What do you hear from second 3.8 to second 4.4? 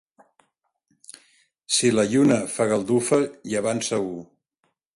segur.